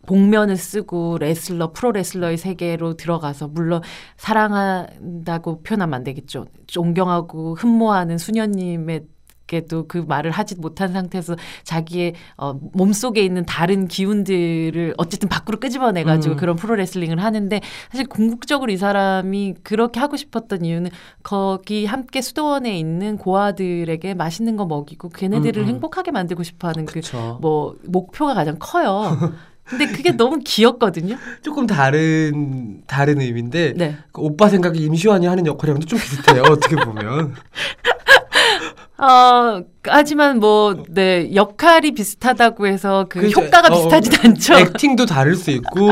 [0.07, 3.81] 복면을 쓰고 레슬러 프로 레슬러의 세계로 들어가서 물론
[4.17, 6.45] 사랑한다고 표현하면 안 되겠죠.
[6.65, 9.05] 존경하고 흠모하는 수녀님의
[9.55, 16.03] 게도 그 말을 하지 못한 상태에서 자기의 어, 몸속에 있는 다른 기운들을 어쨌든 밖으로 끄집어내
[16.03, 16.37] 가지고 음.
[16.37, 20.91] 그런 프로레슬링을 하는데 사실 궁극적으로 이 사람이 그렇게 하고 싶었던 이유는
[21.23, 25.67] 거기 함께 수도원에 있는 고아들에게 맛있는 거 먹이고 걔네들을 음, 음.
[25.67, 27.01] 행복하게 만들고 싶어 하는 그.
[27.39, 29.17] 뭐 목표가 가장 커요.
[29.63, 31.17] 근데 그게 너무 귀엽거든요.
[31.41, 33.97] 조금 다른 다른 의미인데 네.
[34.11, 36.43] 그 오빠 생각에 임시완이 하는 역할이랑도 좀 비슷해요.
[36.43, 37.35] 어떻게 보면.
[38.97, 43.41] 어, 하지만 뭐, 네, 역할이 비슷하다고 해서 그 그죠.
[43.41, 43.75] 효과가 어, 어.
[43.89, 44.53] 비슷하진 않죠.
[44.55, 45.91] 액팅도 다를 수 있고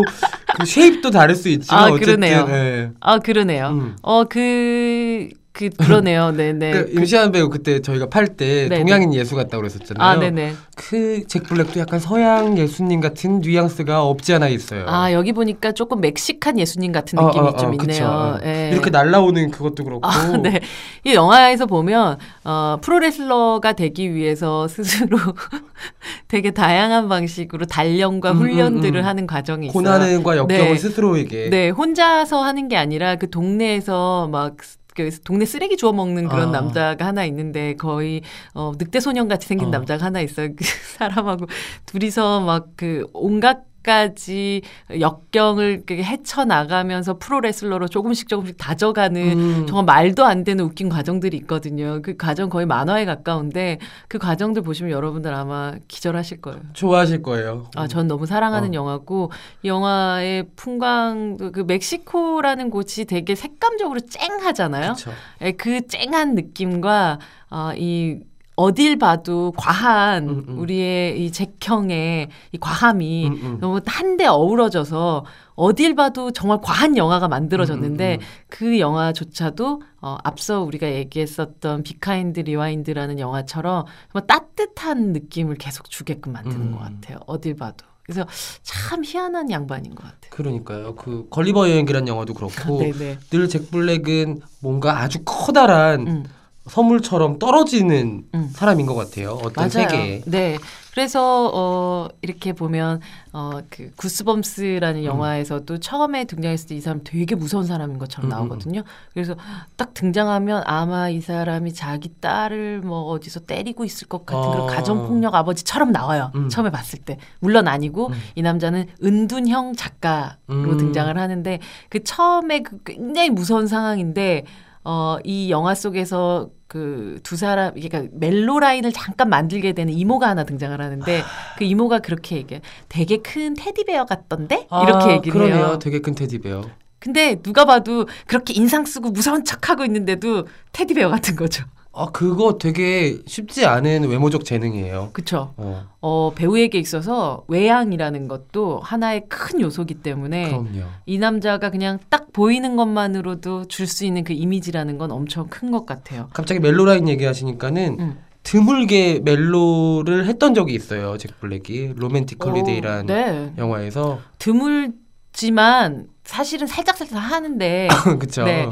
[0.58, 2.48] 그 쉐입도 다를 수 있지만 아, 어쨌든 그러네요.
[2.50, 2.92] 예.
[3.02, 3.68] 아, 그러네요.
[3.70, 3.96] 음.
[4.02, 6.32] 어, 그, 그, 그러네요.
[6.32, 6.72] 네네.
[6.72, 8.80] 그 임시완 배우 그때 저희가 팔때 네네.
[8.80, 10.10] 동양인 예수 같다고 그랬었잖아요.
[10.10, 10.54] 아, 네네.
[10.76, 14.86] 그 잭 블랙도 약간 서양 예수님 같은 뉘앙스가 없지 않아 있어요.
[14.88, 17.92] 아, 여기 보니까 조금 멕시칸 예수님 같은 어, 느낌이 어, 어, 좀 그쵸.
[17.92, 18.08] 있네요.
[18.08, 18.40] 어.
[18.44, 18.70] 예.
[18.72, 20.08] 이렇게 날라오는 그것도 그렇고.
[20.08, 20.60] 아, 네.
[21.04, 25.18] 이 영화에서 보면, 어, 프로레슬러가 되기 위해서 스스로
[26.28, 29.06] 되게 다양한 방식으로 단련과 음, 음, 훈련들을 음.
[29.06, 29.74] 하는 과정이 있어요.
[29.74, 30.78] 고난과 역경을 네.
[30.78, 31.50] 스스로에게.
[31.50, 34.58] 네, 혼자서 하는 게 아니라 그 동네에서 막.
[34.96, 36.60] 그 동네 쓰레기 주워 먹는 그런 아.
[36.60, 38.22] 남자가 하나 있는데 거의
[38.54, 39.72] 어 늑대 소년 같이 생긴 어.
[39.72, 40.50] 남자가 하나 있어요.
[40.56, 40.64] 그
[40.98, 41.48] 사람하고
[41.86, 44.62] 둘이서 막 그 온갖 가지
[44.98, 49.68] 역경을 그 헤쳐 나가면서 프로 레슬러로 조금씩 조금씩 다져가는 음.
[49.68, 52.02] 정말 말도 안 되는 웃긴 과정들이 있거든요.
[52.02, 56.62] 그 과정 거의 만화에 가까운데 그 과정들 보시면 여러분들 아마 기절하실 거예요.
[56.74, 57.70] 좋아하실 거예요.
[57.76, 58.74] 아, 전 너무 사랑하는 어.
[58.74, 59.32] 영화고
[59.64, 64.94] 이 영화의 풍광도 그 멕시코라는 곳이 되게 색감적으로 쨍하잖아요.
[64.94, 65.12] 그렇죠.
[65.42, 67.20] 예, 그 쨍한 느낌과
[67.50, 68.22] 어, 이
[68.56, 70.60] 어딜 봐도 과한 음, 음.
[70.60, 73.58] 우리의 이 잭형의 이 과함이 음, 음.
[73.60, 78.28] 너무 한데 어우러져서 어딜 봐도 정말 과한 영화가 만들어졌는데 음, 음, 음.
[78.50, 86.62] 그 영화조차도 어, 앞서 우리가 얘기했었던 비카인드 리와인드라는 영화처럼 정말 따뜻한 느낌을 계속 주게끔 만드는
[86.68, 86.72] 음.
[86.74, 87.20] 것 같아요.
[87.26, 87.86] 어딜 봐도.
[88.04, 88.26] 그래서
[88.64, 90.30] 참 희한한 양반인 것 같아요.
[90.30, 90.96] 그러니까요.
[90.96, 93.20] 그 걸리버 여행기란 영화도 그렇고 네네.
[93.32, 96.26] 늘잭 블랙은 뭔가 아주 커다란 음.
[96.68, 98.50] 선물처럼 떨어지는 음.
[98.54, 99.32] 사람인 것 같아요.
[99.44, 99.70] 어떤 맞아요.
[99.70, 100.22] 세계에.
[100.26, 100.58] 네.
[100.92, 105.06] 그래서 어 이렇게 보면 어그 구스범스라는 음.
[105.06, 108.84] 영화에서도 처음에 등장했을 때 이 사람 되게 무서운 사람인 것처럼 음, 나오거든요.
[109.14, 109.36] 그래서
[109.76, 114.68] 딱 등장하면 아마 이 사람이 자기 딸을 뭐 어디서 때리고 있을 것 같은 그런 어.
[114.68, 116.32] 가정 폭력 아버지처럼 나와요.
[116.36, 116.48] 음.
[116.50, 117.18] 처음에 봤을 때.
[117.40, 118.14] 물론 아니고 음.
[118.36, 120.78] 이 남자는 은둔형 작가로 음.
[120.78, 124.46] 등장을 하는데 그 처음에 그 굉장히 무서운 상황인데
[124.84, 130.44] 어, 이 영화 속에서 그 두 사람, 그러니까 멜로 라인을 잠깐 만들게 되는 이모가 하나
[130.44, 131.24] 등장을 하는데
[131.58, 132.62] 그 이모가 그렇게 얘기해.
[132.90, 134.68] 되게 큰 테디베어 같던데?
[134.84, 135.56] 이렇게 아, 얘기를 그러네요.
[135.56, 135.80] 해요.
[135.80, 136.64] 되게 큰 테디베어.
[137.00, 141.64] 근데 누가 봐도 그렇게 인상 쓰고 무서운 척 하고 있는데도 테디베어 같은 거죠.
[141.96, 145.12] 아 그거 되게 쉽지 않은 외모적 재능이에요.
[145.14, 145.54] 그쵸.
[145.58, 150.88] 어, 어, 배우에게 있어서 외양이라는 것도 하나의 큰 요소기 때문에 그럼요.
[151.06, 155.86] 이 남자가 그냥 딱 보이는 것만으로도 줄 수 있는 그 이미지라는 건 엄청 큰 것
[155.86, 156.30] 같아요.
[156.34, 158.18] 갑자기 멜로라인 얘기하시니까는 음.
[158.42, 161.18] 드물게 멜로를 했던 적이 있어요.
[161.18, 163.54] 잭 블랙이 로맨틱 홀리데이란 오, 네.
[163.58, 167.88] 영화에서 드물지만 사실은 살짝살짝 하는데
[168.20, 168.44] 그쵸.
[168.46, 168.70] 네.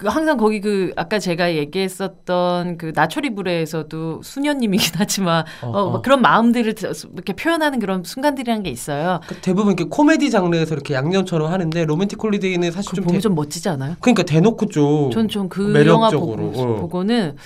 [0.00, 5.90] 그 항상 거기 그 아까 제가 얘기했었던 그 나초 리브레에서도 수녀님이긴 하지만 어, 어, 어.
[5.90, 6.74] 뭐 그런 마음들을
[7.12, 9.20] 이렇게 표현하는 그런 순간들이라는 게 있어요.
[9.28, 13.34] 그 대부분 이렇게 코미디 장르에서 이렇게 양념처럼 하는데 로맨틱 홀리데이는 사실 그좀 보면 대, 좀
[13.34, 13.96] 멋지지 않아요?
[14.00, 16.76] 그러니까 대놓고 좀 전좀그 영화 매력적으로 보고, 어.
[16.76, 17.36] 보고는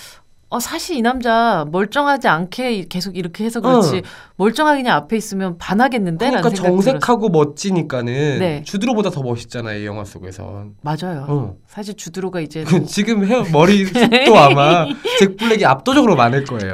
[0.54, 4.00] 어, 사실 이 남자 멀쩡하지 않게 계속 이렇게 해서 그렇지 어.
[4.36, 6.26] 멀쩡하게 그냥 앞에 있으면 반하겠는데?
[6.26, 6.80] 그러니까 들었어요.
[6.80, 8.62] 정색하고 멋지니까는 네.
[8.62, 10.66] 주드로보다 더 멋있잖아요 이 영화 속에서.
[10.82, 11.26] 맞아요.
[11.28, 11.54] 어.
[11.66, 13.98] 사실 주드로가 이제 그 지금 헤어 머리 숱도
[14.38, 14.86] 아마
[15.18, 16.72] 잭 블랙이 압도적으로 많을 거예요.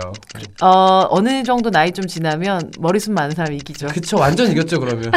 [0.61, 3.87] 어, 어느 정도 나이 좀 지나면 머리숱 많은 사람이 이기죠.
[3.87, 5.11] 그쵸 완전 이겼죠 그러면.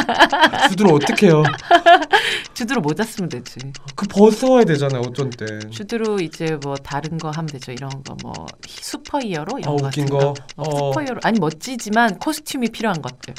[0.69, 1.43] 주드로 어떡해요.
[2.53, 3.59] 주드로 모자 쓰면 되지.
[3.95, 5.45] 그 벗어야 되잖아요 어쩐 때.
[5.69, 7.71] 주드로 이제 뭐 다른 거 하면 되죠.
[7.73, 10.33] 이런 거뭐 슈퍼히어로 이런 어, 거 웃긴 같은 거.
[10.57, 10.91] 어, 어.
[10.91, 13.33] 슈퍼히어로 아니 멋지지만 코스튬이 필요한 것들.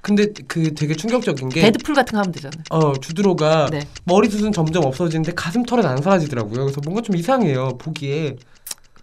[0.00, 2.62] 근데 그 되게 충격적인 게 데드풀 같은 거 하면 되잖아요.
[2.70, 3.80] 어, 주드로가 네.
[4.04, 6.64] 머리숱은 점점 없어지는데 가슴 털은 안 사라지더라고요.
[6.66, 8.36] 그래서 뭔가 좀 이상해요 보기에.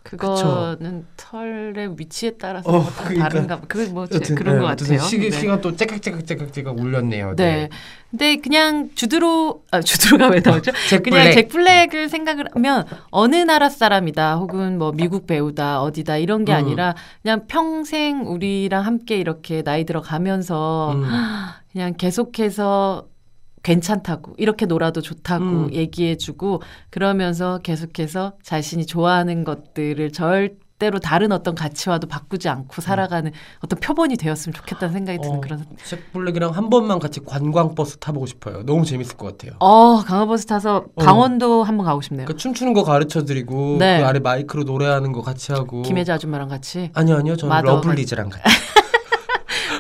[0.04, 3.30] 그거는 털의 위치에 따라서 어, 뭐다 그러니까.
[3.30, 3.66] 다른가 봐.
[3.68, 5.00] 그게 뭐 제- 여튼, 그런 네, 것 같아요.
[5.00, 5.40] 시기, 네.
[5.40, 7.36] 시간 또 째깍째깍째깍째깍 울렸네요.
[7.38, 7.70] 네.
[8.12, 10.72] 근데 그냥 주드로 아 주드로가 왜 나오죠?
[10.90, 11.34] 잭 그냥 블랙.
[11.34, 16.58] 잭 블랙을 생각을 하면 어느 나라 사람이다 혹은 뭐 미국 배우다 어디다 이런 게 음.
[16.58, 21.04] 아니라 그냥 평생 우리랑 함께 이렇게 나이 들어가면서 음.
[21.72, 23.08] 그냥 계속해서
[23.64, 25.74] 괜찮다고 이렇게 놀아도 좋다고 음.
[25.74, 33.32] 얘기해주고 그러면서 계속해서 자신이 좋아하는 것들을 절대로 다른 어떤 가치와도 바꾸지 않고 살아가는
[33.64, 38.26] 어떤 표본이 되었으면 좋겠다는 생각이 드는 어, 그런 잭 블랙이랑 한 번만 같이 관광버스 타보고
[38.26, 38.64] 싶어요.
[38.66, 39.54] 너무 재밌을 것 같아요.
[39.60, 41.04] 어 관광버스 타서 어.
[41.04, 42.28] 강원도 한번 가고 싶네요.
[42.28, 44.00] 그 춤추는 거 가르쳐드리고 네.
[44.02, 45.84] 그 아래 마이크로 노래하는 거 같이 하고.
[45.84, 48.44] 김혜자 아줌마랑 같이 아니요 아니요 저는 러블리즈랑 같이.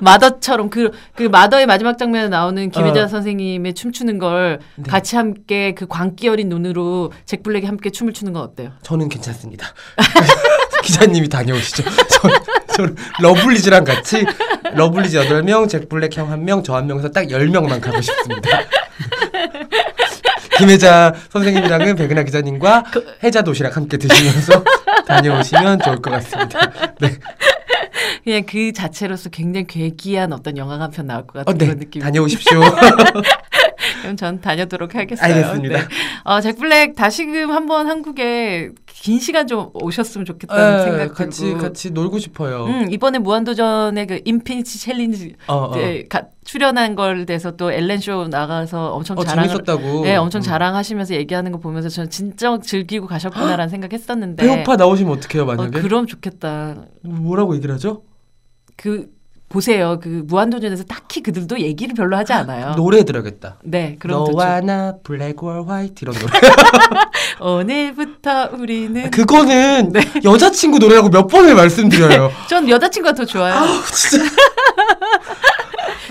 [0.01, 3.07] 마더처럼 그 그 마더의 마지막 장면에 나오는 김혜자 어.
[3.07, 4.89] 선생님의 춤추는 걸 네.
[4.89, 8.71] 같이 함께 그 광기 어린 눈으로 잭 블랙이 함께 춤을 추는 건 어때요?
[8.81, 9.67] 저는 괜찮습니다.
[10.83, 11.83] 기자님이 다녀오시죠.
[12.09, 12.29] 저,
[12.75, 14.25] 저는 러블리즈랑 같이
[14.73, 18.49] 러블리즈 8명, 잭 블랙 형 1명, 저 1명에서 딱 10명만 가고 싶습니다.
[20.57, 22.83] 김혜자 선생님이랑은 백은하 기자님과
[23.23, 24.63] 혜자 도시락 함께 드시면서
[25.07, 26.71] 다녀오시면 좋을 것 같습니다.
[26.99, 27.17] 네,
[28.23, 31.79] 그냥 그 자체로서 굉장히 괴기한 어떤 영화가 한 편 나올 것 같은 어, 네 그런
[31.79, 32.01] 느낌.
[32.01, 32.59] 다녀오십시오.
[34.01, 35.25] 그럼 전 다녀오도록 하겠어요.
[35.33, 35.77] 알겠습니다.
[35.77, 35.83] 네.
[36.23, 41.41] 어, 잭 블랙 다시금 한번 한국에 긴 시간 좀 오셨으면 좋겠다는 에, 생각 네, 같이
[41.41, 41.57] 들고.
[41.59, 42.65] 같이 놀고 싶어요.
[42.65, 45.75] 음, 이번에 무한도전의 그 Infinity Challenge 어, 어.
[45.75, 50.03] 네, 가- 출연한 걸 돼서 또 엘렌 쇼 나가서 엄청 어, 자랑을 재밌었다고.
[50.03, 50.43] 네, 엄청 음.
[50.43, 55.81] 자랑하시면서 얘기하는 거 보면서 저는 진짜 즐기고 가셨구나라는 생각했었는데 배우파 나오시면 어떡해요 어, 만약에?
[55.81, 56.75] 그럼 좋겠다.
[57.01, 58.03] 뭐라고 얘기를 하죠?
[58.83, 59.05] 그
[59.47, 59.97] 보세요.
[60.03, 62.73] 그 무한도전에서 딱히 그들도 얘기를 별로 하지 않아요.
[62.75, 63.59] 노래 들어야겠다.
[63.63, 64.65] 네, 그럼 너와 좋죠.
[64.65, 66.33] 나 Black or White 이런 노래.
[67.39, 70.01] 오늘부터 우리는 그거는 네.
[70.25, 72.29] 여자친구 노래라고 몇 번을 말씀드려요.
[72.49, 73.55] 전 여자친구가 더 좋아요.
[73.85, 74.25] 진짜.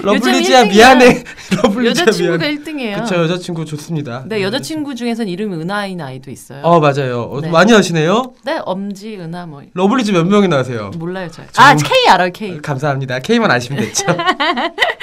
[0.02, 0.64] 러블리즈야.
[0.64, 1.24] 미안해.
[1.62, 2.56] 러블리즈야 여자친구가 미안해.
[2.58, 3.00] 1등이에요.
[3.02, 4.24] 그쵸 여자친구 좋습니다.
[4.26, 6.60] 네, 여자친구 중에선 이름이 은하인 아이도 있어요.
[6.62, 7.22] 어 맞아요.
[7.30, 7.50] 어, 네.
[7.50, 8.34] 많이 하시네요.
[8.44, 10.90] 네, 엄지, 은하 뭐 러블리즈 몇 명이나 하세요?
[10.96, 11.42] 몰라요, 저.
[11.52, 12.60] 저- 아, K 알아요, K.
[12.60, 13.18] 감사합니다.
[13.20, 14.04] K만 아시면 됐죠.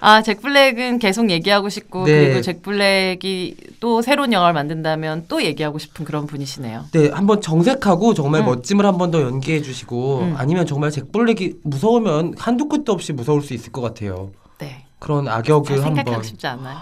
[0.00, 2.24] 아, 잭 블랙은 계속 얘기하고 싶고 네.
[2.26, 6.84] 그리고 잭 블랙이 또 새로운 영화를 만든다면 또 얘기하고 싶은 그런 분이시네요.
[6.92, 8.46] 네, 한번 정색하고 정말 음.
[8.46, 10.34] 멋짐을 한 번 더 연기해 주시고 음.
[10.36, 14.30] 아니면 정말 잭 블랙이 무서우면 한두 끝도 없이 무서울 수 있을 것 같아요.
[14.58, 14.84] 네.
[14.98, 16.76] 그런 잘 악역을 한번 쉽지 않아요.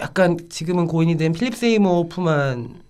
[0.00, 2.80] 약간 지금은 고인이 된 필립 세이모프만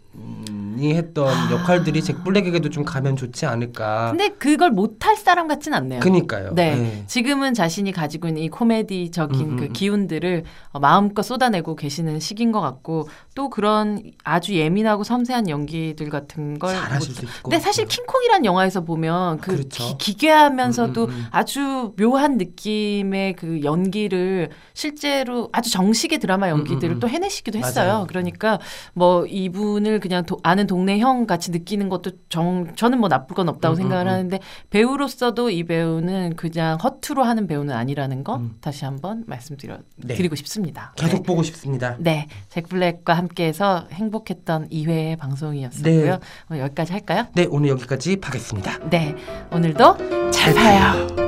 [0.80, 1.50] 이 했던 아.
[1.50, 4.10] 역할들이 잭 블랙에게도 좀 가면 좋지 않을까.
[4.10, 5.98] 근데 그걸 못할 사람 같진 않네요.
[5.98, 6.54] 그니까요.
[6.54, 6.76] 네.
[6.76, 7.04] 네.
[7.08, 9.72] 지금은 자신이 가지고 있는 이 코미디적인 음, 음, 그 음.
[9.72, 16.60] 기운들을 어, 마음껏 쏟아내고 계시는 시기인 것 같고 또 그런 아주 예민하고 섬세한 연기들 같은
[16.60, 17.96] 걸 잘하실 못- 수것 근데 사실 같아요.
[17.96, 19.96] 킹콩이란 영화에서 보면 그 그렇죠.
[19.98, 21.26] 기, 괴하면서도 음, 음, 음.
[21.32, 27.00] 아주 묘한 느낌의 그 연기를 실제로 아주 정식의 드라마 연기들을 음, 음.
[27.00, 27.88] 또 해내시기도 했어요.
[27.92, 28.06] 맞아요.
[28.08, 28.60] 그러니까
[28.94, 33.48] 뭐 이분을 그냥 도- 아는 동네 형 같이 느끼는 것도 정 저는 뭐 나쁠 건
[33.48, 34.12] 없다고 음, 음, 생각을 음.
[34.12, 34.38] 하는데
[34.70, 38.56] 배우로서도 이 배우는 그냥 허투루 하는 배우는 아니라는 거 음.
[38.60, 40.14] 다시 한번 말씀드려 네.
[40.14, 40.92] 드리고 싶습니다.
[40.96, 41.22] 계속 네.
[41.22, 41.96] 보고 싶습니다.
[41.98, 46.18] 네, 잭 블랙과 함께해서 행복했던 2회의 방송이었었고요.
[46.50, 46.58] 네.
[46.60, 47.26] 여기까지 할까요?
[47.34, 48.78] 네, 오늘 여기까지 하겠습니다.
[48.90, 49.14] 네,
[49.52, 51.27] 오늘도 잘 봐요.